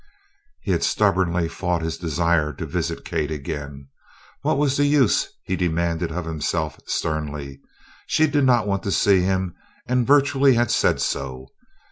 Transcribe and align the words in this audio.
He 0.61 0.71
had 0.71 0.81
stubbornly 0.83 1.47
fought 1.47 1.83
his 1.83 1.95
desire 1.95 2.53
to 2.53 2.65
visit 2.65 3.05
Kate 3.05 3.29
again. 3.29 3.87
What 4.41 4.57
was 4.57 4.75
the 4.75 4.87
use, 4.87 5.27
he 5.43 5.55
demanded 5.55 6.11
of 6.11 6.25
himself 6.25 6.79
sternly. 6.87 7.61
She 8.07 8.25
did 8.25 8.43
not 8.45 8.65
want 8.65 8.81
to 8.81 8.91
see 8.91 9.19
him 9.21 9.53
and 9.87 10.07
virtually 10.07 10.55
had 10.55 10.71
said 10.71 10.99
so. 11.01 11.49